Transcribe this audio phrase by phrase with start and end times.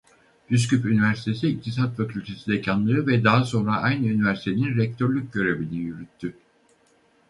[0.49, 6.33] Üsküp Üniversitesi İktisat Fakültesi dekanlığı ve daha sonra aynı üniversitenin rektörlük görevini yürüttü.